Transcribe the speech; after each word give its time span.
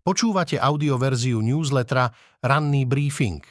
Počúvate 0.00 0.56
audioverziu 0.56 1.44
newslettera 1.44 2.08
Ranný 2.40 2.88
briefing. 2.88 3.44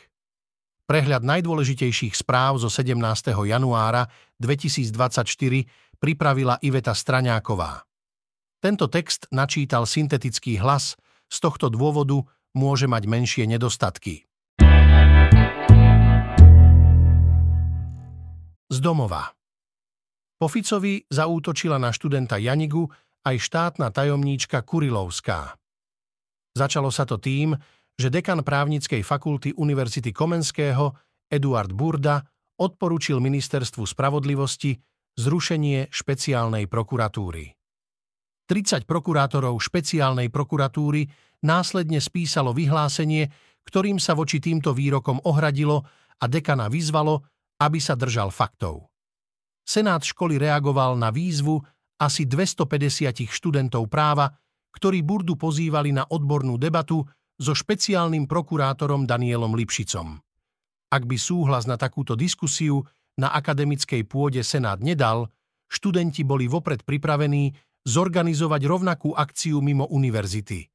Prehľad 0.89 1.21
najdôležitejších 1.21 2.17
správ 2.17 2.57
zo 2.57 2.73
17. 2.73 2.97
januára 3.45 4.09
2024 4.41 5.29
pripravila 6.01 6.57
Iveta 6.65 6.97
Straňáková. 6.97 7.85
Tento 8.57 8.89
text 8.89 9.29
načítal 9.29 9.85
syntetický 9.85 10.57
hlas, 10.57 10.97
z 11.29 11.37
tohto 11.37 11.69
dôvodu 11.69 12.25
môže 12.57 12.89
mať 12.89 13.05
menšie 13.05 13.45
nedostatky. 13.45 14.25
Z 18.69 18.77
domova. 18.81 19.37
Po 20.41 20.49
Ficovi 20.49 21.05
zaútočila 21.13 21.77
na 21.77 21.93
študenta 21.93 22.41
Janigu 22.41 22.89
aj 23.21 23.37
štátna 23.37 23.93
tajomníčka 23.93 24.65
Kurilovská. 24.65 25.58
Začalo 26.55 26.89
sa 26.89 27.05
to 27.05 27.21
tým, 27.21 27.53
že 27.99 28.07
dekan 28.07 28.41
právnickej 28.41 29.03
fakulty 29.03 29.51
Univerzity 29.55 30.15
Komenského 30.15 30.95
Eduard 31.27 31.71
Burda 31.75 32.23
odporučil 32.59 33.19
ministerstvu 33.19 33.83
spravodlivosti 33.83 34.75
zrušenie 35.19 35.91
špeciálnej 35.91 36.71
prokuratúry. 36.71 37.51
30 38.49 38.89
prokurátorov 38.89 39.61
špeciálnej 39.61 40.31
prokuratúry 40.33 41.05
následne 41.45 42.01
spísalo 42.01 42.55
vyhlásenie, 42.55 43.29
ktorým 43.67 44.01
sa 44.01 44.17
voči 44.17 44.41
týmto 44.41 44.73
výrokom 44.73 45.21
ohradilo 45.29 45.85
a 46.17 46.25
dekana 46.25 46.65
vyzvalo, 46.71 47.21
aby 47.61 47.77
sa 47.77 47.93
držal 47.93 48.33
faktov. 48.33 48.89
Senát 49.61 50.01
školy 50.01 50.41
reagoval 50.41 50.97
na 50.97 51.13
výzvu 51.13 51.61
asi 52.01 52.25
250 52.25 53.29
študentov 53.29 53.85
práva, 53.85 54.33
ktorí 54.75 55.01
Burdu 55.01 55.35
pozývali 55.39 55.93
na 55.93 56.05
odbornú 56.05 56.59
debatu 56.61 57.05
so 57.39 57.55
špeciálnym 57.55 58.27
prokurátorom 58.27 59.07
Danielom 59.07 59.55
Lipšicom. 59.55 60.19
Ak 60.89 61.03
by 61.05 61.17
súhlas 61.17 61.69
na 61.69 61.77
takúto 61.77 62.17
diskusiu 62.17 62.83
na 63.15 63.31
akademickej 63.31 64.03
pôde 64.09 64.41
Senát 64.41 64.81
nedal, 64.81 65.29
študenti 65.69 66.25
boli 66.25 66.49
vopred 66.49 66.83
pripravení 66.83 67.53
zorganizovať 67.85 68.61
rovnakú 68.65 69.15
akciu 69.15 69.63
mimo 69.63 69.87
univerzity. 69.87 70.67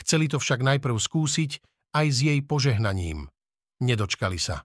Chceli 0.00 0.26
to 0.30 0.40
však 0.40 0.64
najprv 0.64 0.96
skúsiť 0.96 1.50
aj 1.92 2.06
s 2.08 2.18
jej 2.24 2.40
požehnaním. 2.40 3.28
Nedočkali 3.82 4.40
sa. 4.40 4.64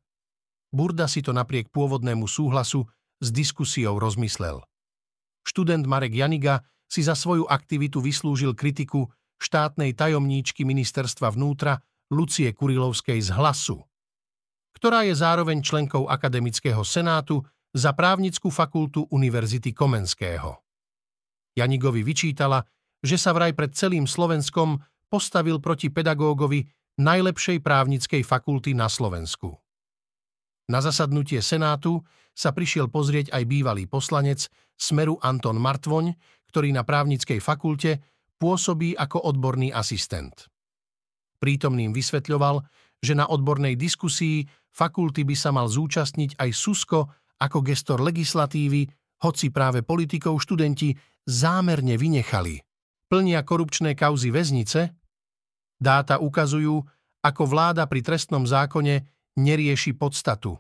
Burda 0.72 1.10
si 1.10 1.26
to 1.26 1.36
napriek 1.36 1.74
pôvodnému 1.74 2.28
súhlasu 2.30 2.88
s 3.20 3.28
diskusiou 3.34 3.98
rozmyslel. 3.98 4.62
Študent 5.44 5.88
Marek 5.88 6.14
Janiga 6.14 6.64
si 6.88 7.04
za 7.04 7.14
svoju 7.14 7.46
aktivitu 7.48 8.00
vyslúžil 8.00 8.56
kritiku 8.56 9.12
štátnej 9.38 9.94
tajomníčky 9.94 10.66
ministerstva 10.66 11.36
vnútra 11.36 11.84
Lucie 12.10 12.50
Kurilovskej 12.56 13.20
z 13.20 13.30
Hlasu, 13.36 13.84
ktorá 14.80 15.04
je 15.04 15.14
zároveň 15.14 15.60
členkou 15.62 16.08
Akademického 16.08 16.82
senátu 16.82 17.44
za 17.76 17.92
právnickú 17.94 18.50
fakultu 18.50 19.06
Univerzity 19.12 19.76
Komenského. 19.76 20.64
Janigovi 21.54 22.02
vyčítala, 22.02 22.64
že 23.04 23.20
sa 23.20 23.36
vraj 23.36 23.54
pred 23.54 23.74
celým 23.76 24.10
Slovenskom 24.10 24.82
postavil 25.12 25.62
proti 25.62 25.94
pedagógovi 25.94 26.66
najlepšej 26.98 27.62
právnickej 27.62 28.22
fakulty 28.26 28.74
na 28.74 28.90
Slovensku. 28.90 29.54
Na 30.68 30.82
zasadnutie 30.82 31.40
Senátu 31.40 32.04
sa 32.38 32.52
prišiel 32.54 32.92
pozrieť 32.92 33.34
aj 33.34 33.44
bývalý 33.50 33.90
poslanec 33.90 34.50
Smeru 34.78 35.18
Anton 35.26 35.58
Martvoň, 35.58 36.14
ktorý 36.58 36.74
na 36.74 36.82
právnickej 36.82 37.38
fakulte 37.38 38.02
pôsobí 38.42 38.98
ako 38.98 39.30
odborný 39.30 39.70
asistent. 39.70 40.50
Prítomným 41.38 41.94
vysvetľoval, 41.94 42.66
že 42.98 43.14
na 43.14 43.30
odbornej 43.30 43.78
diskusii 43.78 44.42
fakulty 44.74 45.22
by 45.22 45.38
sa 45.38 45.54
mal 45.54 45.70
zúčastniť 45.70 46.42
aj 46.42 46.50
Susko 46.58 47.14
ako 47.38 47.62
gestor 47.62 48.02
legislatívy, 48.02 48.90
hoci 49.22 49.54
práve 49.54 49.86
politikov 49.86 50.42
študenti 50.42 50.98
zámerne 51.30 51.94
vynechali. 51.94 52.58
Plnia 53.06 53.46
korupčné 53.46 53.94
kauzy 53.94 54.34
väznice? 54.34 54.98
Dáta 55.78 56.18
ukazujú, 56.18 56.82
ako 57.22 57.44
vláda 57.46 57.86
pri 57.86 58.02
trestnom 58.02 58.50
zákone 58.50 59.06
nerieši 59.38 59.94
podstatu. 59.94 60.58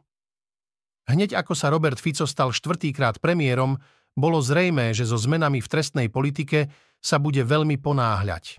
Hneď 1.09 1.41
ako 1.41 1.57
sa 1.57 1.73
Robert 1.73 1.97
Fico 1.97 2.29
stal 2.29 2.53
štvrtýkrát 2.53 3.17
premiérom, 3.17 3.81
bolo 4.17 4.41
zrejmé, 4.41 4.97
že 4.97 5.05
so 5.05 5.15
zmenami 5.15 5.61
v 5.61 5.69
trestnej 5.69 6.07
politike 6.09 6.73
sa 6.97 7.21
bude 7.21 7.45
veľmi 7.45 7.77
ponáhľať. 7.77 8.57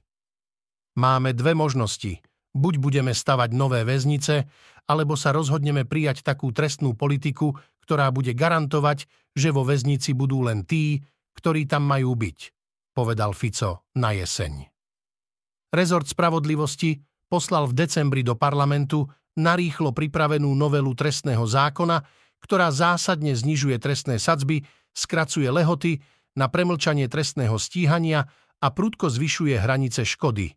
Máme 0.95 1.35
dve 1.35 1.59
možnosti. 1.59 2.23
Buď 2.55 2.75
budeme 2.79 3.11
stavať 3.11 3.51
nové 3.53 3.83
väznice, 3.83 4.47
alebo 4.89 5.19
sa 5.19 5.35
rozhodneme 5.35 5.85
prijať 5.85 6.25
takú 6.25 6.55
trestnú 6.55 6.95
politiku, 6.95 7.59
ktorá 7.85 8.09
bude 8.15 8.33
garantovať, 8.33 9.05
že 9.37 9.53
vo 9.53 9.67
väznici 9.67 10.15
budú 10.15 10.47
len 10.47 10.65
tí, 10.65 11.03
ktorí 11.37 11.69
tam 11.69 11.85
majú 11.87 12.17
byť, 12.17 12.39
povedal 12.97 13.37
Fico 13.37 13.87
na 13.95 14.17
jeseň. 14.17 14.67
Rezort 15.71 16.09
spravodlivosti 16.09 16.99
poslal 17.29 17.69
v 17.69 17.77
decembri 17.85 18.25
do 18.25 18.33
parlamentu 18.33 19.07
narýchlo 19.37 19.93
pripravenú 19.93 20.51
novelu 20.57 20.91
trestného 20.97 21.45
zákona, 21.45 22.03
ktorá 22.41 22.73
zásadne 22.73 23.37
znižuje 23.37 23.77
trestné 23.79 24.17
sadzby 24.17 24.65
skracuje 24.99 25.47
lehoty 25.47 26.03
na 26.35 26.51
premlčanie 26.51 27.07
trestného 27.07 27.55
stíhania 27.55 28.27
a 28.59 28.67
prudko 28.75 29.07
zvyšuje 29.07 29.55
hranice 29.55 30.03
škody. 30.03 30.51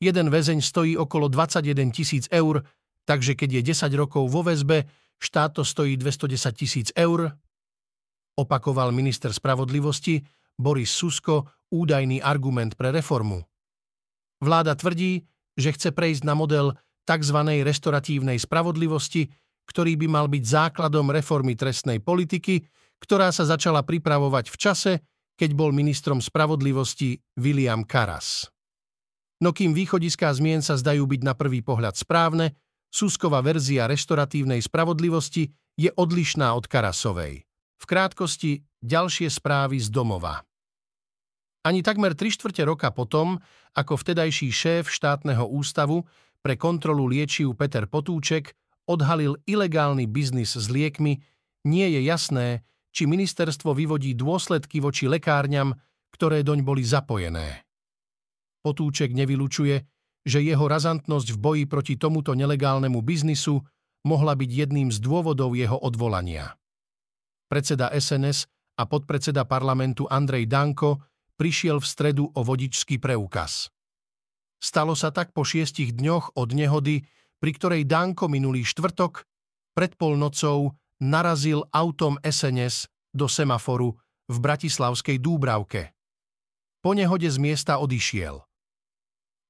Jeden 0.00 0.32
väzeň 0.32 0.64
stojí 0.64 0.96
okolo 0.96 1.28
21 1.28 1.92
tisíc 1.92 2.24
eur, 2.32 2.64
takže 3.04 3.36
keď 3.36 3.60
je 3.60 3.62
10 3.76 4.00
rokov 4.00 4.24
vo 4.32 4.40
väzbe, 4.42 4.88
štát 5.20 5.60
to 5.60 5.62
stojí 5.62 6.00
210 6.00 6.34
tisíc 6.56 6.88
eur, 6.96 7.30
opakoval 8.34 8.90
minister 8.90 9.30
spravodlivosti 9.30 10.24
Boris 10.56 10.90
Susko 10.90 11.68
údajný 11.70 12.18
argument 12.24 12.74
pre 12.74 12.90
reformu. 12.90 13.44
Vláda 14.42 14.74
tvrdí, 14.74 15.22
že 15.54 15.70
chce 15.70 15.94
prejsť 15.94 16.26
na 16.26 16.34
model 16.34 16.74
tzv. 17.06 17.38
restoratívnej 17.62 18.42
spravodlivosti, 18.42 19.30
ktorý 19.70 19.94
by 19.94 20.06
mal 20.10 20.26
byť 20.26 20.42
základom 20.42 21.14
reformy 21.14 21.54
trestnej 21.54 22.02
politiky, 22.02 22.66
ktorá 23.02 23.34
sa 23.34 23.42
začala 23.42 23.82
pripravovať 23.82 24.46
v 24.46 24.56
čase, 24.56 24.92
keď 25.34 25.58
bol 25.58 25.74
ministrom 25.74 26.22
spravodlivosti 26.22 27.18
William 27.34 27.82
Karas. 27.82 28.46
No 29.42 29.50
kým 29.50 29.74
východiská 29.74 30.30
zmien 30.30 30.62
sa 30.62 30.78
zdajú 30.78 31.02
byť 31.02 31.20
na 31.26 31.34
prvý 31.34 31.66
pohľad 31.66 31.98
správne, 31.98 32.54
Suskova 32.92 33.42
verzia 33.42 33.88
reštoratívnej 33.90 34.62
spravodlivosti 34.62 35.50
je 35.74 35.90
odlišná 35.90 36.52
od 36.52 36.68
Karasovej. 36.68 37.42
V 37.80 37.84
krátkosti 37.88 38.62
ďalšie 38.84 39.26
správy 39.32 39.80
z 39.80 39.88
domova. 39.90 40.44
Ani 41.64 41.80
takmer 41.80 42.12
tri 42.12 42.30
štvrte 42.30 42.62
roka 42.68 42.92
potom, 42.92 43.40
ako 43.72 43.96
vtedajší 43.96 44.52
šéf 44.52 44.92
štátneho 44.92 45.48
ústavu 45.48 46.06
pre 46.44 46.54
kontrolu 46.54 47.08
liečiv 47.08 47.56
Peter 47.56 47.88
Potúček 47.88 48.52
odhalil 48.86 49.40
ilegálny 49.48 50.04
biznis 50.10 50.52
s 50.58 50.68
liekmi, 50.68 51.22
nie 51.64 51.86
je 51.96 52.00
jasné, 52.04 52.66
či 52.92 53.08
ministerstvo 53.08 53.72
vyvodí 53.72 54.12
dôsledky 54.12 54.78
voči 54.78 55.08
lekárňam, 55.08 55.72
ktoré 56.12 56.44
doň 56.44 56.60
boli 56.60 56.84
zapojené. 56.84 57.64
Potúček 58.62 59.16
nevylučuje, 59.16 59.82
že 60.22 60.38
jeho 60.38 60.70
razantnosť 60.70 61.28
v 61.34 61.38
boji 61.40 61.64
proti 61.66 61.98
tomuto 61.98 62.36
nelegálnemu 62.36 63.00
biznisu 63.02 63.58
mohla 64.06 64.38
byť 64.38 64.50
jedným 64.50 64.94
z 64.94 65.02
dôvodov 65.02 65.58
jeho 65.58 65.74
odvolania. 65.82 66.54
Predseda 67.50 67.90
SNS 67.90 68.46
a 68.78 68.86
podpredseda 68.86 69.44
parlamentu 69.48 70.06
Andrej 70.06 70.46
Danko 70.46 71.02
prišiel 71.34 71.82
v 71.82 71.86
stredu 71.86 72.24
o 72.30 72.40
vodičský 72.46 73.02
preukaz. 73.02 73.72
Stalo 74.62 74.94
sa 74.94 75.10
tak 75.10 75.34
po 75.34 75.42
šiestich 75.42 75.90
dňoch 75.90 76.38
od 76.38 76.54
nehody, 76.54 77.02
pri 77.42 77.50
ktorej 77.50 77.82
Danko 77.82 78.30
minulý 78.30 78.62
štvrtok 78.62 79.26
pred 79.74 79.98
polnocou 79.98 80.70
narazil 81.02 81.66
autom 81.74 82.14
SNS 82.22 82.86
do 83.10 83.26
semaforu 83.26 83.98
v 84.30 84.36
Bratislavskej 84.38 85.18
Dúbravke. 85.18 85.90
Po 86.78 86.94
nehode 86.94 87.26
z 87.26 87.38
miesta 87.42 87.82
odišiel. 87.82 88.38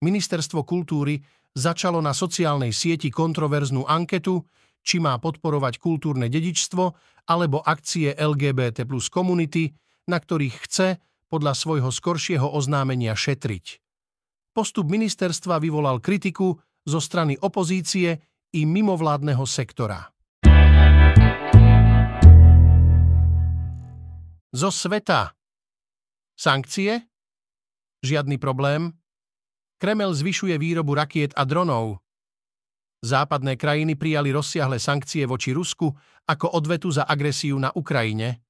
Ministerstvo 0.02 0.64
kultúry 0.64 1.20
začalo 1.52 2.00
na 2.00 2.16
sociálnej 2.16 2.72
sieti 2.72 3.12
kontroverznú 3.12 3.84
anketu, 3.84 4.42
či 4.82 4.98
má 4.98 5.14
podporovať 5.20 5.78
kultúrne 5.78 6.26
dedičstvo 6.26 6.84
alebo 7.30 7.62
akcie 7.62 8.18
LGBT 8.18 8.82
plus 8.82 9.06
komunity, 9.06 9.70
na 10.10 10.18
ktorých 10.18 10.56
chce 10.66 10.88
podľa 11.30 11.54
svojho 11.54 11.88
skoršieho 11.88 12.44
oznámenia 12.44 13.14
šetriť. 13.14 13.78
Postup 14.52 14.90
ministerstva 14.90 15.56
vyvolal 15.62 16.02
kritiku 16.02 16.52
zo 16.84 17.00
strany 17.00 17.38
opozície 17.40 18.20
i 18.52 18.60
mimovládneho 18.68 19.46
sektora. 19.48 20.11
Zo 24.52 24.68
sveta. 24.68 25.32
Sankcie? 26.36 27.08
Žiadny 28.04 28.36
problém. 28.36 28.92
Kremel 29.80 30.12
zvyšuje 30.12 30.60
výrobu 30.60 30.92
rakiet 30.92 31.32
a 31.32 31.48
dronov. 31.48 32.04
Západné 33.00 33.56
krajiny 33.56 33.96
prijali 33.96 34.28
rozsiahle 34.28 34.76
sankcie 34.76 35.24
voči 35.24 35.56
Rusku 35.56 35.88
ako 36.28 36.52
odvetu 36.52 36.92
za 36.92 37.08
agresiu 37.08 37.56
na 37.56 37.72
Ukrajine. 37.72 38.44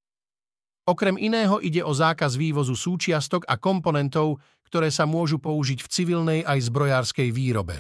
Okrem 0.91 1.15
iného 1.23 1.63
ide 1.63 1.87
o 1.87 1.95
zákaz 1.95 2.35
vývozu 2.35 2.75
súčiastok 2.75 3.47
a 3.47 3.55
komponentov, 3.55 4.43
ktoré 4.67 4.91
sa 4.91 5.07
môžu 5.07 5.39
použiť 5.39 5.87
v 5.87 5.89
civilnej 5.89 6.41
aj 6.43 6.67
zbrojárskej 6.67 7.31
výrobe. 7.31 7.79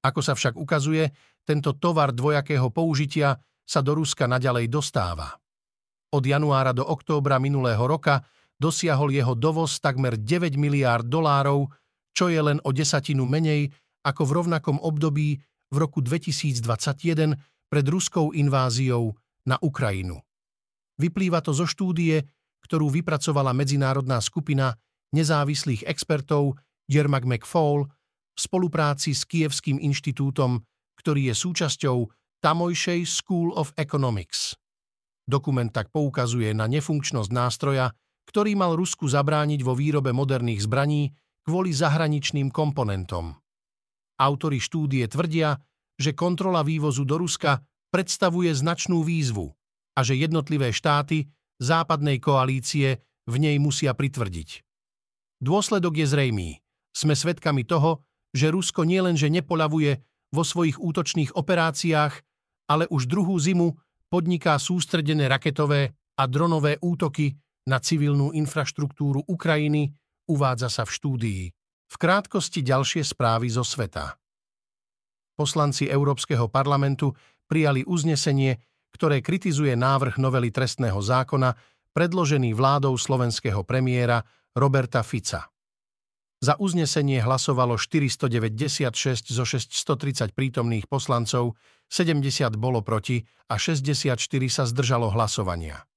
Ako 0.00 0.24
sa 0.24 0.32
však 0.32 0.56
ukazuje, 0.56 1.12
tento 1.44 1.76
tovar 1.76 2.16
dvojakého 2.16 2.72
použitia 2.72 3.36
sa 3.68 3.84
do 3.84 4.00
Ruska 4.00 4.24
naďalej 4.24 4.72
dostáva. 4.72 5.43
Od 6.14 6.22
januára 6.22 6.70
do 6.70 6.86
októbra 6.86 7.42
minulého 7.42 7.82
roka 7.90 8.22
dosiahol 8.54 9.10
jeho 9.10 9.34
dovoz 9.34 9.82
takmer 9.82 10.14
9 10.14 10.54
miliárd 10.54 11.02
dolárov, 11.10 11.66
čo 12.14 12.30
je 12.30 12.38
len 12.38 12.62
o 12.62 12.70
desatinu 12.70 13.26
menej 13.26 13.74
ako 14.06 14.22
v 14.22 14.34
rovnakom 14.38 14.78
období 14.78 15.42
v 15.74 15.76
roku 15.76 15.98
2021 15.98 17.34
pred 17.66 17.86
ruskou 17.90 18.30
inváziou 18.30 19.18
na 19.42 19.58
Ukrajinu. 19.58 20.22
Vyplýva 21.02 21.42
to 21.42 21.50
zo 21.50 21.66
štúdie, 21.66 22.22
ktorú 22.62 22.94
vypracovala 22.94 23.50
medzinárodná 23.50 24.22
skupina 24.22 24.78
nezávislých 25.10 25.82
expertov 25.82 26.54
Jermak 26.86 27.26
McFall 27.26 27.90
v 27.90 28.38
spolupráci 28.38 29.18
s 29.18 29.26
Kievským 29.26 29.82
inštitútom, 29.82 30.62
ktorý 30.94 31.30
je 31.30 31.34
súčasťou 31.34 32.06
tamojšej 32.38 33.02
School 33.02 33.50
of 33.58 33.74
Economics. 33.74 34.54
Dokument 35.24 35.72
tak 35.72 35.88
poukazuje 35.88 36.52
na 36.52 36.68
nefunkčnosť 36.68 37.30
nástroja, 37.32 37.92
ktorý 38.28 38.56
mal 38.56 38.76
Rusku 38.76 39.08
zabrániť 39.08 39.60
vo 39.64 39.72
výrobe 39.76 40.12
moderných 40.12 40.64
zbraní 40.64 41.12
kvôli 41.44 41.72
zahraničným 41.72 42.48
komponentom. 42.48 43.36
Autori 44.20 44.60
štúdie 44.60 45.04
tvrdia, 45.08 45.60
že 46.00 46.16
kontrola 46.16 46.64
vývozu 46.64 47.04
do 47.04 47.20
Ruska 47.20 47.60
predstavuje 47.92 48.50
značnú 48.52 49.04
výzvu 49.04 49.52
a 49.94 50.00
že 50.02 50.18
jednotlivé 50.18 50.74
štáty 50.74 51.30
západnej 51.62 52.18
koalície 52.18 52.98
v 53.24 53.34
nej 53.38 53.56
musia 53.62 53.94
pritvrdiť. 53.94 54.64
Dôsledok 55.40 56.02
je 56.02 56.06
zrejmý. 56.08 56.50
Sme 56.94 57.14
svedkami 57.14 57.66
toho, 57.66 58.02
že 58.34 58.50
Rusko 58.50 58.82
nielenže 58.82 59.30
nepoľavuje 59.30 60.02
vo 60.34 60.42
svojich 60.42 60.82
útočných 60.82 61.38
operáciách, 61.38 62.14
ale 62.66 62.90
už 62.90 63.06
druhú 63.06 63.38
zimu 63.38 63.78
podniká 64.14 64.54
sústredené 64.62 65.26
raketové 65.26 65.90
a 66.14 66.30
dronové 66.30 66.78
útoky 66.78 67.34
na 67.66 67.82
civilnú 67.82 68.30
infraštruktúru 68.30 69.26
Ukrajiny, 69.26 69.90
uvádza 70.30 70.70
sa 70.70 70.86
v 70.86 70.94
štúdii. 70.94 71.42
V 71.90 71.96
krátkosti 71.98 72.62
ďalšie 72.62 73.02
správy 73.02 73.50
zo 73.50 73.66
sveta. 73.66 74.14
Poslanci 75.34 75.90
Európskeho 75.90 76.46
parlamentu 76.46 77.10
prijali 77.50 77.82
uznesenie, 77.82 78.54
ktoré 78.94 79.18
kritizuje 79.18 79.74
návrh 79.74 80.22
novely 80.22 80.54
trestného 80.54 81.02
zákona 81.02 81.50
predložený 81.90 82.54
vládou 82.54 82.94
slovenského 82.94 83.66
premiéra 83.66 84.22
Roberta 84.54 85.02
Fica. 85.02 85.50
Za 86.44 86.60
uznesenie 86.60 87.24
hlasovalo 87.24 87.80
496 87.80 89.32
zo 89.32 89.44
630 89.48 90.36
prítomných 90.36 90.84
poslancov, 90.92 91.56
70 91.88 92.60
bolo 92.60 92.84
proti 92.84 93.24
a 93.48 93.56
64 93.56 94.20
sa 94.52 94.68
zdržalo 94.68 95.08
hlasovania. 95.08 95.88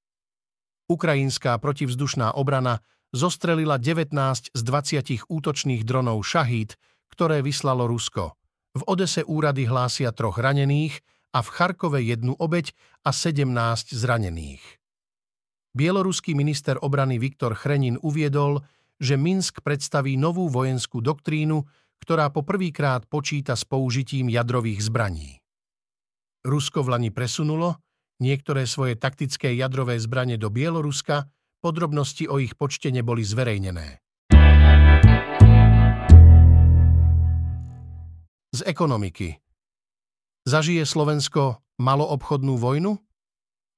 Ukrajinská 0.87 1.51
protivzdušná 1.59 2.31
obrana 2.31 2.79
zostrelila 3.11 3.75
19 3.75 4.55
z 4.55 4.61
20 4.63 5.27
útočných 5.27 5.83
dronov 5.83 6.23
Šahíd, 6.23 6.79
ktoré 7.11 7.43
vyslalo 7.43 7.83
Rusko. 7.83 8.31
V 8.71 8.87
Odese 8.87 9.27
úrady 9.27 9.67
hlásia 9.67 10.15
troch 10.15 10.39
ranených 10.39 11.03
a 11.35 11.43
v 11.43 11.47
Charkove 11.51 11.99
jednu 11.99 12.39
obeď 12.39 12.71
a 13.03 13.11
17 13.11 13.51
zranených. 13.91 14.63
Bieloruský 15.75 16.39
minister 16.39 16.79
obrany 16.79 17.19
Viktor 17.19 17.51
Chrenin 17.51 17.99
uviedol, 17.99 18.63
že 18.97 19.15
Minsk 19.17 19.61
predstaví 19.61 20.17
novú 20.17 20.49
vojenskú 20.49 21.01
doktrínu, 21.01 21.63
ktorá 22.01 22.29
poprvýkrát 22.29 23.05
počíta 23.09 23.57
s 23.57 23.65
použitím 23.65 24.29
jadrových 24.29 24.85
zbraní. 24.85 25.41
Rusko 26.45 26.85
v 26.85 26.97
Lani 26.97 27.11
presunulo 27.13 27.81
niektoré 28.17 28.65
svoje 28.65 28.97
taktické 28.97 29.53
jadrové 29.53 29.97
zbranie 30.01 30.37
do 30.37 30.49
Bieloruska, 30.49 31.29
Podrobnosti 31.57 32.29
o 32.29 32.37
ich 32.37 32.53
počte 32.53 32.93
neboli 32.93 33.25
zverejnené. 33.25 33.97
Z 38.53 38.61
ekonomiky. 38.61 39.41
Zažije 40.45 40.85
Slovensko 40.85 41.65
maloobchodnú 41.81 42.61
vojnu? 42.61 43.01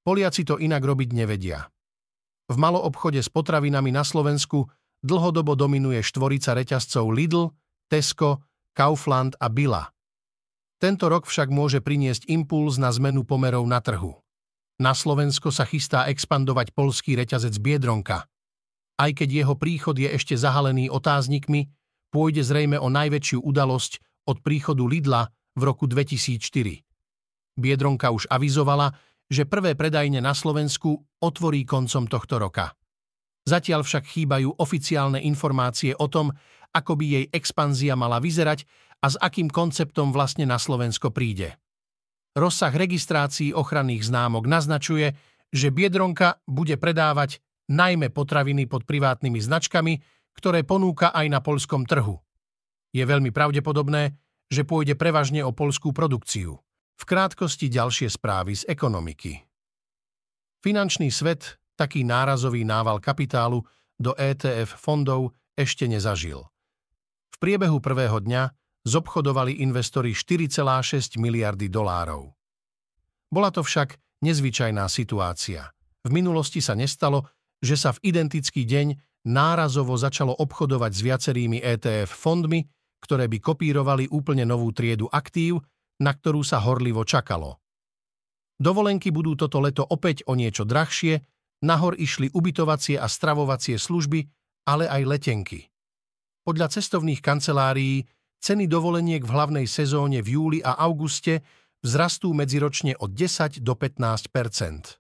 Poliaci 0.04 0.44
to 0.44 0.60
inak 0.60 0.83
robiť 0.83 1.10
nevedia. 1.16 1.71
V 2.51 2.56
maloobchode 2.60 3.24
s 3.24 3.31
potravinami 3.31 3.95
na 3.95 4.04
Slovensku 4.04 4.68
dlhodobo 5.04 5.56
dominuje 5.56 6.04
štvorica 6.04 6.56
reťazcov 6.56 7.06
Lidl, 7.12 7.56
Tesco, 7.88 8.44
Kaufland 8.75 9.36
a 9.40 9.48
Billa. 9.51 9.92
Tento 10.80 11.12
rok 11.12 11.28
však 11.28 11.51
môže 11.51 11.84
priniesť 11.84 12.31
impuls 12.31 12.80
na 12.80 12.88
zmenu 12.96 13.28
pomerov 13.28 13.68
na 13.68 13.84
trhu. 13.84 14.16
Na 14.80 14.96
Slovensko 14.96 15.51
sa 15.51 15.68
chystá 15.68 16.07
expandovať 16.07 16.72
polský 16.72 17.19
reťazec 17.19 17.60
Biedronka. 17.60 18.24
Aj 18.96 19.12
keď 19.12 19.44
jeho 19.44 19.56
príchod 19.60 19.96
je 20.00 20.07
ešte 20.07 20.40
zahalený 20.40 20.88
otáznikmi, 20.88 21.68
pôjde 22.16 22.48
zrejme 22.48 22.80
o 22.80 22.88
najväčšiu 22.88 23.44
udalosť 23.44 24.00
od 24.31 24.40
príchodu 24.40 24.84
Lidla 24.88 25.28
v 25.60 25.62
roku 25.68 25.84
2004. 25.84 26.40
Biedronka 27.60 28.07
už 28.16 28.31
avizovala, 28.31 28.95
že 29.28 29.44
prvé 29.44 29.75
predajne 29.75 30.24
na 30.24 30.31
Slovensku 30.31 30.95
otvorí 31.19 31.68
koncom 31.68 32.07
tohto 32.07 32.40
roka. 32.40 32.79
Zatiaľ 33.47 33.88
však 33.88 34.03
chýbajú 34.06 34.59
oficiálne 34.59 35.21
informácie 35.24 35.95
o 35.95 36.07
tom, 36.12 36.33
ako 36.75 37.00
by 37.00 37.06
jej 37.06 37.25
expanzia 37.33 37.97
mala 37.97 38.21
vyzerať 38.21 38.65
a 39.01 39.07
s 39.09 39.15
akým 39.18 39.47
konceptom 39.47 40.12
vlastne 40.12 40.45
na 40.45 40.59
Slovensko 40.59 41.09
príde. 41.09 41.56
Rozsah 42.38 42.71
registrácií 42.71 43.56
ochranných 43.56 44.06
známok 44.06 44.45
naznačuje, 44.45 45.18
že 45.50 45.74
Biedronka 45.74 46.38
bude 46.45 46.77
predávať 46.77 47.41
najmä 47.74 48.13
potraviny 48.13 48.69
pod 48.69 48.86
privátnymi 48.86 49.42
značkami, 49.42 49.94
ktoré 50.38 50.62
ponúka 50.62 51.09
aj 51.09 51.25
na 51.30 51.39
polskom 51.42 51.89
trhu. 51.89 52.21
Je 52.94 53.01
veľmi 53.01 53.33
pravdepodobné, 53.33 54.18
že 54.50 54.65
pôjde 54.65 54.97
prevažne 54.97 55.45
o 55.45 55.54
polskú 55.54 55.94
produkciu. 55.94 56.57
V 56.99 57.04
krátkosti 57.06 57.69
ďalšie 57.69 58.09
správy 58.09 58.57
z 58.57 58.64
ekonomiky. 58.66 59.45
Finančný 60.59 61.14
svet 61.14 61.61
taký 61.80 62.04
nárazový 62.04 62.68
nával 62.68 63.00
kapitálu 63.00 63.64
do 63.95 64.12
ETF 64.19 64.76
fondov 64.76 65.31
ešte 65.56 65.88
nezažil. 65.88 66.44
V 67.31 67.36
priebehu 67.40 67.80
prvého 67.80 68.19
dňa 68.19 68.52
zobchodovali 68.83 69.64
investori 69.64 70.12
4,6 70.12 71.16
miliardy 71.16 71.71
dolárov. 71.71 72.36
Bola 73.31 73.52
to 73.52 73.64
však 73.64 73.95
nezvyčajná 74.24 74.83
situácia. 74.92 75.71
V 76.04 76.12
minulosti 76.12 76.59
sa 76.59 76.76
nestalo, 76.76 77.28
že 77.59 77.76
sa 77.76 77.92
v 77.95 78.12
identický 78.12 78.64
deň 78.64 78.95
nárazovo 79.28 80.00
začalo 80.00 80.31
obchodovať 80.31 80.92
s 80.95 81.02
viacerými 81.04 81.59
ETF 81.59 82.12
fondmi, 82.12 82.64
ktoré 83.04 83.28
by 83.28 83.38
kopírovali 83.40 84.07
úplne 84.12 84.48
novú 84.48 84.71
triedu 84.71 85.07
aktív, 85.12 85.59
na 86.00 86.16
ktorú 86.16 86.44
sa 86.44 86.64
horlivo 86.64 87.04
čakalo. 87.04 87.59
Dovolenky 88.59 89.12
budú 89.12 89.40
toto 89.40 89.64
leto 89.64 89.83
opäť 89.88 90.28
o 90.28 90.36
niečo 90.36 90.68
drahšie, 90.68 91.19
nahor 91.66 91.95
išli 91.99 92.31
ubytovacie 92.31 92.95
a 92.95 93.07
stravovacie 93.07 93.75
služby, 93.75 94.25
ale 94.68 94.87
aj 94.87 95.01
letenky. 95.06 95.68
Podľa 96.44 96.71
cestovných 96.71 97.19
kancelárií 97.19 98.07
Ceny 98.39 98.71
dovoleniek 98.71 99.19
v 99.19 99.33
hlavnej 99.35 99.68
sezóne 99.68 100.23
v 100.23 100.39
júli 100.39 100.59
a 100.63 100.80
auguste 100.80 101.44
vzrastú 101.83 102.31
medziročne 102.31 102.95
od 102.95 103.11
10 103.11 103.59
do 103.59 103.75
15% 103.75 104.99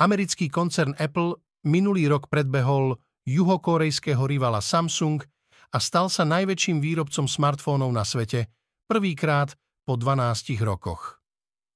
Americký 0.00 0.48
koncern 0.48 0.96
Apple 0.96 1.36
minulý 1.68 2.08
rok 2.08 2.32
predbehol 2.32 2.96
juhokorejského 3.28 4.24
rivala 4.24 4.64
Samsung 4.64 5.20
a 5.70 5.76
stal 5.76 6.08
sa 6.08 6.24
najväčším 6.24 6.80
výrobcom 6.80 7.28
smartfónov 7.28 7.92
na 7.92 8.08
svete, 8.08 8.48
prvýkrát 8.88 9.52
po 9.84 10.00
12 10.00 10.56
rokoch. 10.64 11.20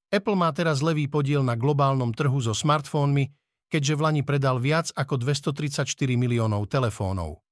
Apple 0.08 0.40
má 0.40 0.48
teraz 0.56 0.80
levý 0.80 1.04
podiel 1.04 1.44
na 1.44 1.52
globálnom 1.52 2.16
trhu 2.16 2.40
so 2.40 2.56
smartfónmi, 2.56 3.28
keďže 3.74 3.98
v 3.98 4.00
Lani 4.06 4.22
predal 4.22 4.62
viac 4.62 4.94
ako 4.94 5.18
234 5.18 5.90
miliónov 6.14 6.70
telefónov. 6.70 7.42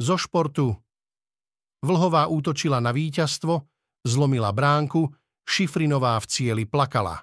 Zo 0.00 0.16
športu. 0.16 0.72
Vlhová 1.84 2.32
útočila 2.32 2.80
na 2.80 2.96
víťazstvo, 2.96 3.60
zlomila 4.08 4.48
bránku, 4.56 5.12
Šifrinová 5.44 6.16
v 6.24 6.26
cieli 6.26 6.64
plakala. 6.64 7.22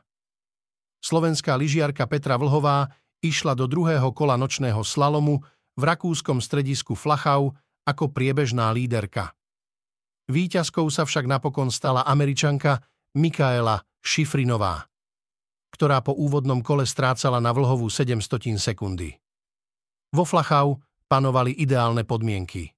Slovenská 1.01 1.57
lyžiarka 1.57 2.05
Petra 2.05 2.37
Vlhová 2.37 2.87
išla 3.19 3.57
do 3.57 3.65
druhého 3.67 4.13
kola 4.15 4.37
nočného 4.37 4.85
slalomu 4.85 5.41
v 5.75 5.83
rakúskom 5.83 6.39
stredisku 6.39 6.93
Flachau 6.93 7.57
ako 7.83 8.13
priebežná 8.13 8.69
líderka. 8.71 9.35
Výťazkou 10.31 10.87
sa 10.87 11.03
však 11.03 11.27
napokon 11.27 11.67
stala 11.67 12.07
američanka 12.07 12.79
Mikaela 13.13 13.85
Šifrinová, 14.01 14.89
ktorá 15.69 16.01
po 16.01 16.17
úvodnom 16.17 16.65
kole 16.65 16.81
strácala 16.89 17.37
na 17.37 17.53
vlhovú 17.53 17.85
700 17.85 18.57
sekundy. 18.57 19.13
Vo 20.09 20.25
Flachau 20.25 20.81
panovali 21.05 21.53
ideálne 21.53 22.01
podmienky. 22.05 22.73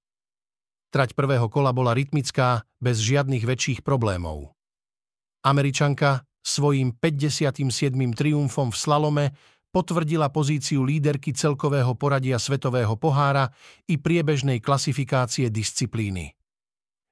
Trať 0.91 1.15
prvého 1.15 1.47
kola 1.47 1.71
bola 1.71 1.95
rytmická, 1.95 2.67
bez 2.83 2.99
žiadnych 2.99 3.47
väčších 3.47 3.79
problémov. 3.79 4.51
Američanka 5.43 6.27
svojím 6.43 6.95
57. 6.99 7.63
triumfom 8.15 8.71
v 8.71 8.77
slalome 8.77 9.25
potvrdila 9.71 10.31
pozíciu 10.31 10.83
líderky 10.83 11.31
celkového 11.31 11.95
poradia 11.99 12.39
Svetového 12.39 12.95
pohára 12.95 13.51
i 13.87 13.99
priebežnej 13.99 14.63
klasifikácie 14.63 15.51
disciplíny. 15.51 16.31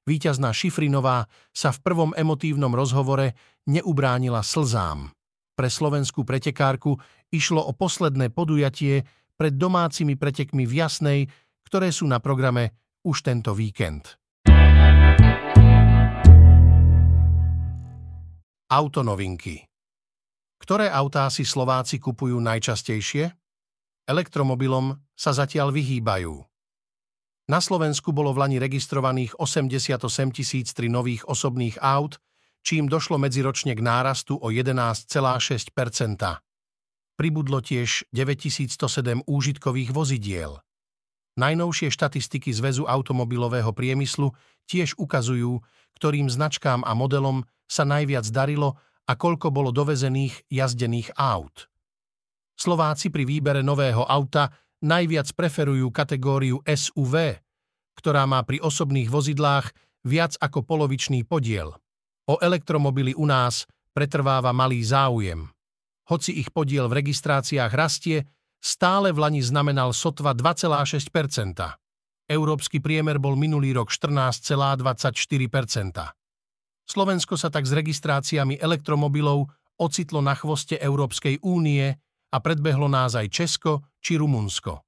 Výťazná 0.04 0.52
Šifrinová 0.52 1.24
sa 1.48 1.72
v 1.72 1.80
prvom 1.80 2.10
emotívnom 2.12 2.68
rozhovore 2.76 3.32
neubránila 3.64 4.44
slzám. 4.44 5.08
Pre 5.56 5.68
slovenskú 5.70 6.28
pretekárku 6.28 6.92
išlo 7.32 7.64
o 7.64 7.72
posledné 7.72 8.28
podujatie 8.28 9.00
pred 9.32 9.56
domácimi 9.56 10.20
pretekmi 10.20 10.68
v 10.68 10.72
Jasnej, 10.84 11.20
ktoré 11.64 11.88
sú 11.88 12.04
na 12.04 12.20
programe 12.20 12.76
už 13.00 13.24
tento 13.24 13.56
víkend. 13.56 14.20
Autonovinky 18.68 19.64
Ktoré 20.60 20.92
autá 20.92 21.32
si 21.32 21.48
Slováci 21.48 21.96
kupujú 21.96 22.36
najčastejšie? 22.44 23.32
Elektromobilom 24.04 25.00
sa 25.16 25.32
zatiaľ 25.32 25.72
vyhýbajú. 25.72 26.53
Na 27.44 27.60
Slovensku 27.60 28.16
bolo 28.16 28.32
v 28.32 28.40
Lani 28.40 28.56
registrovaných 28.56 29.36
88 29.36 30.00
003 30.32 30.88
nových 30.88 31.28
osobných 31.28 31.76
aut, 31.84 32.16
čím 32.64 32.88
došlo 32.88 33.20
medziročne 33.20 33.76
k 33.76 33.84
nárastu 33.84 34.40
o 34.40 34.48
11,6% 34.48 35.12
Pribudlo 37.14 37.62
tiež 37.62 38.10
9107 38.10 39.22
úžitkových 39.28 39.90
vozidiel. 39.94 40.58
Najnovšie 41.38 41.92
štatistiky 41.92 42.50
Zväzu 42.50 42.88
automobilového 42.88 43.70
priemyslu 43.70 44.34
tiež 44.66 44.98
ukazujú, 44.98 45.62
ktorým 46.00 46.26
značkám 46.26 46.82
a 46.82 46.96
modelom 46.96 47.46
sa 47.70 47.86
najviac 47.86 48.26
darilo 48.34 48.80
a 49.04 49.14
koľko 49.14 49.54
bolo 49.54 49.70
dovezených 49.70 50.48
jazdených 50.50 51.14
aut. 51.14 51.70
Slováci 52.56 53.14
pri 53.14 53.28
výbere 53.28 53.62
nového 53.62 54.02
auta 54.02 54.50
najviac 54.84 55.32
preferujú 55.32 55.88
kategóriu 55.88 56.60
SUV, 56.68 57.40
ktorá 57.96 58.28
má 58.28 58.44
pri 58.44 58.60
osobných 58.60 59.08
vozidlách 59.08 59.72
viac 60.04 60.36
ako 60.36 60.60
polovičný 60.62 61.24
podiel. 61.24 61.72
O 62.28 62.36
elektromobily 62.36 63.16
u 63.16 63.24
nás 63.24 63.64
pretrváva 63.96 64.52
malý 64.52 64.84
záujem. 64.84 65.48
Hoci 66.04 66.36
ich 66.36 66.52
podiel 66.52 66.92
v 66.92 67.00
registráciách 67.00 67.72
rastie, 67.72 68.28
stále 68.60 69.16
v 69.16 69.24
Lani 69.24 69.40
znamenal 69.40 69.96
sotva 69.96 70.36
2,6 70.36 71.08
Európsky 72.28 72.80
priemer 72.80 73.16
bol 73.16 73.40
minulý 73.40 73.72
rok 73.72 73.88
14,24% 73.88 74.84
Slovensko 76.84 77.40
sa 77.40 77.48
tak 77.48 77.64
s 77.64 77.72
registráciami 77.72 78.60
elektromobilov 78.60 79.48
ocitlo 79.80 80.20
na 80.20 80.36
chvoste 80.36 80.76
Európskej 80.76 81.40
únie 81.40 81.96
a 82.34 82.36
predbehlo 82.42 82.90
nás 82.90 83.14
aj 83.14 83.30
Česko 83.30 83.86
či 84.02 84.18
Rumunsko. 84.18 84.82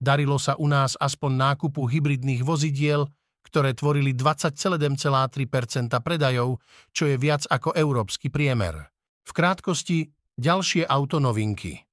Darilo 0.00 0.40
sa 0.40 0.56
u 0.56 0.64
nás 0.64 0.96
aspoň 0.96 1.32
nákupu 1.36 1.84
hybridných 1.84 2.40
vozidiel, 2.40 3.04
ktoré 3.44 3.76
tvorili 3.76 4.16
20,3% 4.16 5.92
predajov, 6.00 6.56
čo 6.96 7.04
je 7.04 7.20
viac 7.20 7.44
ako 7.52 7.76
európsky 7.76 8.32
priemer. 8.32 8.88
V 9.28 9.32
krátkosti 9.36 10.08
ďalšie 10.40 10.88
autonovinky. 10.88 11.84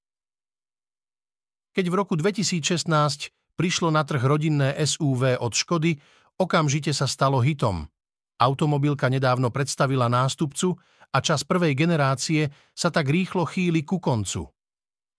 Keď 1.75 1.85
v 1.91 1.95
roku 1.99 2.15
2016 2.15 2.87
prišlo 3.59 3.91
na 3.91 4.07
trh 4.07 4.23
rodinné 4.23 4.71
SUV 4.87 5.35
od 5.37 5.51
Škody, 5.51 5.99
okamžite 6.39 6.95
sa 6.95 7.05
stalo 7.05 7.43
hitom. 7.43 7.91
Automobilka 8.39 9.11
nedávno 9.11 9.51
predstavila 9.51 10.07
nástupcu 10.07 10.79
a 11.11 11.17
čas 11.19 11.43
prvej 11.43 11.75
generácie 11.75 12.47
sa 12.71 12.87
tak 12.87 13.11
rýchlo 13.11 13.43
chýli 13.43 13.83
ku 13.83 13.99
koncu. 13.99 14.56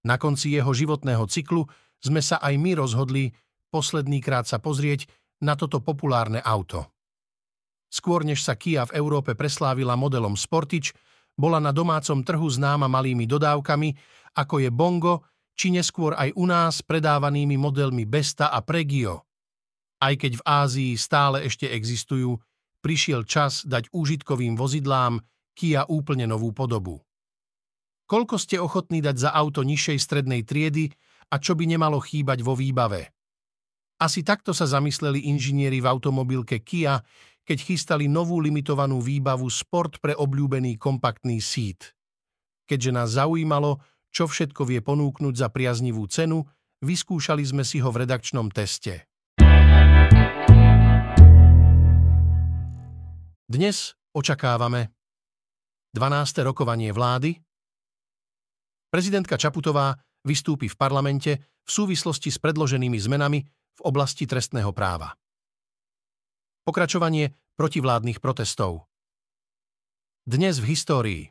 Na 0.07 0.21
konci 0.21 0.55
jeho 0.55 0.71
životného 0.71 1.27
cyklu 1.27 1.67
sme 1.99 2.23
sa 2.23 2.39
aj 2.39 2.55
my 2.55 2.79
rozhodli 2.79 3.35
poslednýkrát 3.69 4.47
sa 4.47 4.63
pozrieť 4.63 5.11
na 5.43 5.55
toto 5.55 5.83
populárne 5.83 6.43
auto. 6.43 6.91
Skôr 7.89 8.23
než 8.23 8.45
sa 8.45 8.55
Kia 8.55 8.85
v 8.85 9.01
Európe 9.01 9.33
preslávila 9.33 9.97
modelom 9.97 10.37
Sportage, 10.37 10.93
bola 11.39 11.63
na 11.63 11.71
domácom 11.71 12.21
trhu 12.27 12.49
známa 12.51 12.91
malými 12.91 13.25
dodávkami, 13.25 13.95
ako 14.37 14.55
je 14.59 14.71
Bongo, 14.75 15.15
či 15.59 15.71
neskôr 15.75 16.15
aj 16.15 16.35
u 16.35 16.45
nás 16.47 16.83
predávanými 16.83 17.59
modelmi 17.59 18.07
Besta 18.07 18.51
a 18.51 18.63
Pregio. 18.63 19.27
Aj 19.99 20.15
keď 20.15 20.39
v 20.39 20.47
Ázii 20.47 20.93
stále 20.95 21.43
ešte 21.43 21.67
existujú, 21.67 22.39
prišiel 22.79 23.27
čas 23.27 23.67
dať 23.67 23.91
úžitkovým 23.91 24.55
vozidlám 24.55 25.19
Kia 25.59 25.83
úplne 25.91 26.31
novú 26.31 26.55
podobu. 26.55 27.03
Koľko 28.09 28.41
ste 28.41 28.57
ochotní 28.57 29.05
dať 29.05 29.29
za 29.29 29.31
auto 29.37 29.61
nižšej 29.61 29.99
strednej 30.01 30.41
triedy 30.49 30.89
a 31.29 31.37
čo 31.37 31.53
by 31.53 31.69
nemalo 31.69 32.01
chýbať 32.01 32.41
vo 32.41 32.57
výbave? 32.57 33.13
Asi 34.01 34.25
takto 34.25 34.57
sa 34.57 34.65
zamysleli 34.65 35.29
inžinieri 35.29 35.85
v 35.85 35.93
automobilke 35.93 36.65
Kia, 36.65 37.05
keď 37.45 37.59
chystali 37.61 38.09
novú 38.09 38.41
limitovanú 38.41 39.05
výbavu 39.05 39.45
Sport 39.53 40.01
pre 40.01 40.17
obľúbený 40.17 40.81
kompaktný 40.81 41.37
sít. 41.45 41.93
Keďže 42.65 42.91
nás 42.97 43.13
zaujímalo, 43.13 43.77
čo 44.09 44.25
všetko 44.25 44.65
vie 44.65 44.81
ponúknuť 44.81 45.35
za 45.37 45.53
priaznivú 45.53 46.09
cenu, 46.09 46.49
vyskúšali 46.81 47.45
sme 47.45 47.61
si 47.61 47.77
ho 47.85 47.93
v 47.93 48.09
redakčnom 48.09 48.49
teste. 48.49 49.05
Dnes 53.45 53.77
očakávame 54.17 54.97
12. 55.93 56.49
rokovanie 56.49 56.89
vlády, 56.89 57.37
Prezidentka 58.89 59.37
Čaputová 59.37 60.01
vystúpi 60.25 60.73
v 60.73 60.77
parlamente 60.77 61.61
v 61.61 61.71
súvislosti 61.71 62.33
s 62.33 62.41
predloženými 62.41 62.97
zmenami 62.97 63.45
v 63.45 63.81
oblasti 63.85 64.25
trestného 64.25 64.73
práva. 64.73 65.13
Pokračovanie 66.65 67.37
protivládnych 67.57 68.21
protestov. 68.21 68.89
Dnes 70.25 70.61
v 70.61 70.73
histórii. 70.73 71.23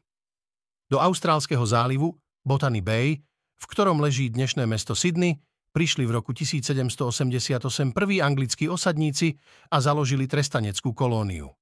Do 0.90 1.02
Austrálskeho 1.02 1.66
zálivu, 1.66 2.14
Botany 2.46 2.82
Bay, 2.82 3.22
v 3.58 3.66
ktorom 3.66 4.02
leží 4.02 4.30
dnešné 4.30 4.70
mesto 4.70 4.94
Sydney, 4.94 5.38
prišli 5.74 6.06
v 6.06 6.16
roku 6.18 6.34
1788 6.34 7.94
prví 7.94 8.18
anglickí 8.22 8.70
osadníci 8.70 9.38
a 9.74 9.78
založili 9.82 10.30
trestaneckú 10.30 10.94
kolóniu. 10.94 11.54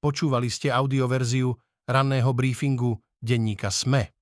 Počúvali 0.00 0.52
ste 0.52 0.68
audioverziu 0.68 1.52
ranného 1.88 2.30
briefingu 2.32 3.00
denníka 3.20 3.72
SME. 3.72 4.13